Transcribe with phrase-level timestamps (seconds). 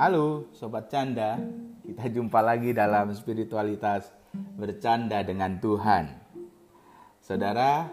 [0.00, 1.36] Halo Sobat Canda,
[1.84, 6.08] kita jumpa lagi dalam spiritualitas bercanda dengan Tuhan.
[7.20, 7.84] Saudara,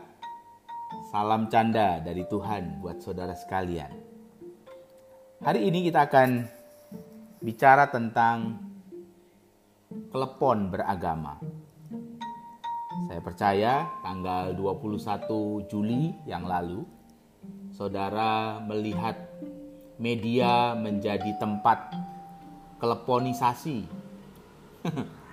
[1.11, 3.91] salam canda dari Tuhan buat saudara sekalian.
[5.43, 6.47] Hari ini kita akan
[7.43, 8.55] bicara tentang
[10.07, 11.43] telepon beragama.
[13.11, 15.27] Saya percaya tanggal 21
[15.67, 16.87] Juli yang lalu,
[17.75, 19.26] saudara melihat
[19.97, 21.93] media menjadi tempat
[22.77, 23.85] keleponisasi.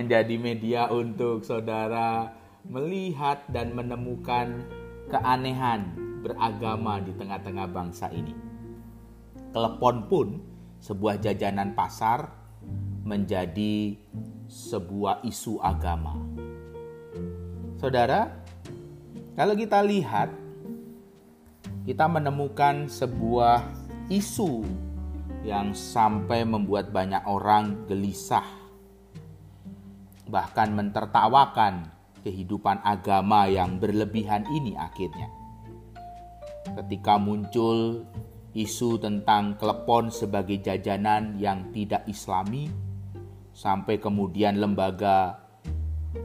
[0.00, 2.32] menjadi media untuk saudara
[2.64, 4.64] melihat dan menemukan
[5.10, 5.92] keanehan
[6.22, 8.32] beragama di tengah-tengah bangsa ini.
[9.50, 10.28] Telepon pun
[10.80, 12.30] sebuah jajanan pasar
[13.02, 13.98] menjadi
[14.46, 16.14] sebuah isu agama.
[17.80, 18.30] Saudara,
[19.34, 20.30] kalau kita lihat
[21.88, 23.79] kita menemukan sebuah
[24.10, 24.66] isu
[25.46, 28.44] yang sampai membuat banyak orang gelisah,
[30.26, 31.88] bahkan mentertawakan
[32.26, 35.30] kehidupan agama yang berlebihan ini akhirnya.
[36.74, 38.04] Ketika muncul
[38.52, 42.68] isu tentang klepon sebagai jajanan yang tidak islami,
[43.54, 45.38] sampai kemudian lembaga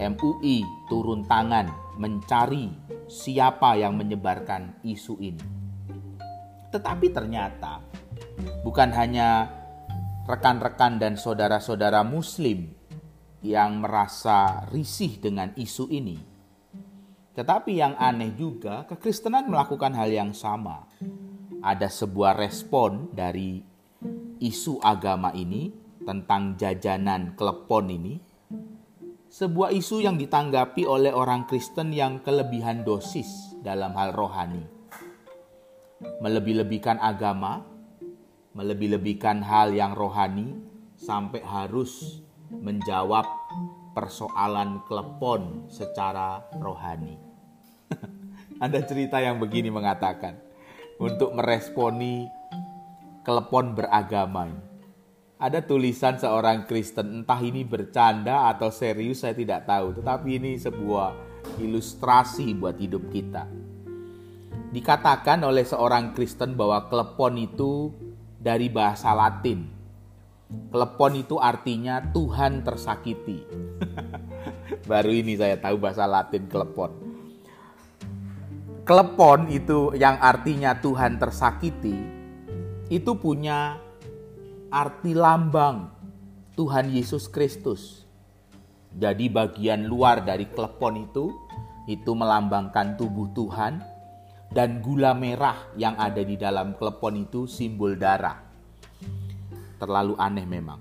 [0.02, 1.70] MUI turun tangan
[2.02, 2.74] mencari
[3.06, 5.65] siapa yang menyebarkan isu ini.
[6.76, 7.80] Tetapi ternyata
[8.60, 9.48] bukan hanya
[10.28, 12.68] rekan-rekan dan saudara-saudara Muslim
[13.40, 16.20] yang merasa risih dengan isu ini,
[17.32, 20.84] tetapi yang aneh juga, kekristenan melakukan hal yang sama.
[21.64, 23.64] Ada sebuah respon dari
[24.44, 25.72] isu agama ini
[26.04, 28.20] tentang jajanan klepon ini,
[29.32, 34.75] sebuah isu yang ditanggapi oleh orang Kristen yang kelebihan dosis dalam hal rohani
[36.00, 37.64] melebih-lebihkan agama,
[38.52, 40.60] melebih-lebihkan hal yang rohani
[40.96, 43.28] sampai harus menjawab
[43.96, 47.16] persoalan klepon secara rohani.
[48.64, 50.40] Ada cerita yang begini mengatakan
[51.00, 52.28] untuk meresponi
[53.24, 54.52] klepon beragama.
[55.36, 61.12] Ada tulisan seorang Kristen, entah ini bercanda atau serius saya tidak tahu, tetapi ini sebuah
[61.60, 63.44] ilustrasi buat hidup kita
[64.76, 67.96] Dikatakan oleh seorang Kristen bahwa klepon itu
[68.36, 69.72] dari bahasa Latin.
[70.68, 73.40] Klepon itu artinya Tuhan tersakiti.
[74.92, 76.92] Baru ini saya tahu bahasa Latin klepon.
[78.84, 81.96] Klepon itu yang artinya Tuhan tersakiti
[82.92, 83.80] itu punya
[84.68, 85.88] arti lambang
[86.60, 88.04] Tuhan Yesus Kristus.
[88.92, 91.32] Jadi bagian luar dari klepon itu
[91.88, 93.95] itu melambangkan tubuh Tuhan
[94.52, 98.40] dan gula merah yang ada di dalam klepon itu simbol darah.
[99.76, 100.80] Terlalu aneh memang.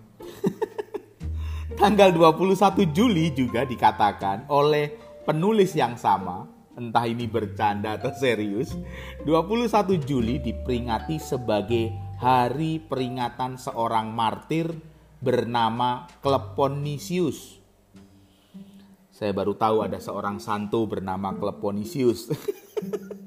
[1.80, 4.94] Tanggal 21 Juli juga dikatakan oleh
[5.26, 6.46] penulis yang sama,
[6.78, 8.76] entah ini bercanda atau serius,
[9.26, 11.90] 21 Juli diperingati sebagai
[12.22, 14.70] hari peringatan seorang martir
[15.18, 17.58] bernama Kleponisius.
[19.14, 22.28] Saya baru tahu ada seorang santo bernama Kleponisius.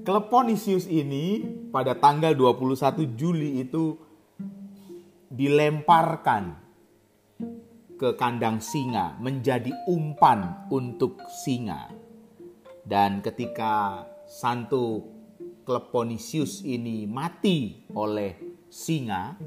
[0.00, 4.00] Kleponisius ini pada tanggal 21 Juli itu
[5.28, 6.56] dilemparkan
[8.00, 11.92] ke kandang singa menjadi umpan untuk singa.
[12.82, 15.06] Dan ketika Santo
[15.62, 19.38] Kleponisius ini mati oleh singa,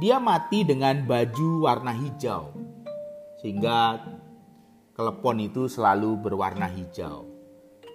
[0.00, 2.56] dia mati dengan baju warna hijau.
[3.44, 4.00] Sehingga
[4.96, 7.37] klepon itu selalu berwarna hijau.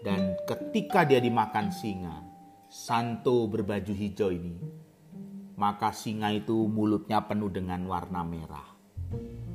[0.04, 2.20] Dan ketika dia dimakan singa,
[2.68, 4.60] Santo berbaju hijau ini,
[5.56, 8.68] maka singa itu mulutnya penuh dengan warna merah.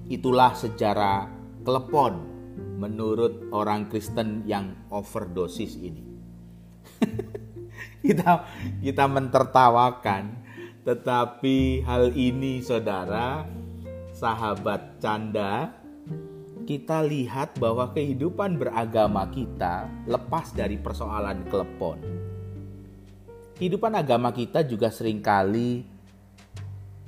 [0.08, 1.28] Itulah sejarah
[1.68, 2.24] klepon
[2.80, 6.00] menurut orang Kristen yang overdosis ini.
[8.06, 8.48] kita
[8.80, 10.32] kita mentertawakan,
[10.88, 13.44] tetapi hal ini saudara,
[14.16, 15.76] sahabat canda,
[16.68, 21.96] kita lihat bahwa kehidupan beragama kita lepas dari persoalan klepon.
[23.56, 25.88] Kehidupan agama kita juga sering kali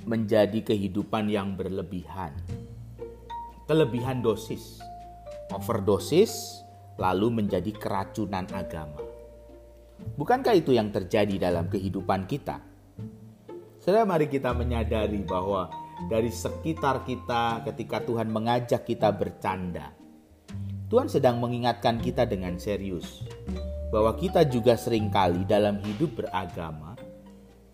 [0.09, 2.33] menjadi kehidupan yang berlebihan.
[3.69, 4.81] Kelebihan dosis,
[5.53, 6.65] overdosis,
[6.97, 8.97] lalu menjadi keracunan agama.
[10.17, 12.65] Bukankah itu yang terjadi dalam kehidupan kita?
[13.77, 15.69] Saudara, mari kita menyadari bahwa
[16.07, 19.93] dari sekitar kita ketika Tuhan mengajak kita bercanda.
[20.87, 23.23] Tuhan sedang mengingatkan kita dengan serius
[23.91, 26.95] bahwa kita juga sering kali dalam hidup beragama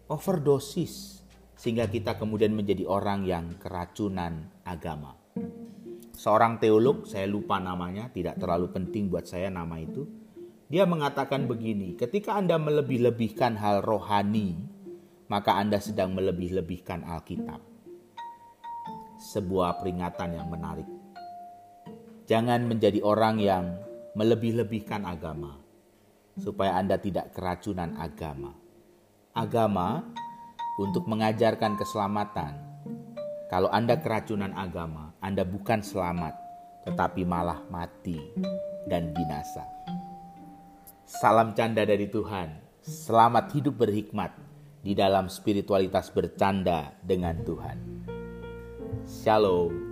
[0.07, 1.21] overdosis
[1.57, 5.18] sehingga kita kemudian menjadi orang yang keracunan agama.
[6.18, 10.06] Seorang teolog, saya lupa namanya, tidak terlalu penting buat saya nama itu.
[10.65, 14.57] Dia mengatakan begini, ketika Anda melebih-lebihkan hal rohani,
[15.30, 17.76] maka Anda sedang melebih-lebihkan Alkitab.
[19.17, 20.85] Sebuah peringatan yang menarik.
[22.29, 23.65] Jangan menjadi orang yang
[24.13, 25.57] melebih-lebihkan agama,
[26.37, 28.53] supaya Anda tidak keracunan agama.
[29.33, 30.05] Agama
[30.77, 32.61] untuk mengajarkan keselamatan.
[33.49, 36.37] Kalau Anda keracunan agama, Anda bukan selamat,
[36.85, 38.21] tetapi malah mati
[38.85, 39.65] dan binasa.
[41.09, 42.53] Salam canda dari Tuhan.
[42.85, 44.35] Selamat hidup berhikmat
[44.85, 47.96] di dalam spiritualitas bercanda dengan Tuhan.
[49.07, 49.86] ，Shallow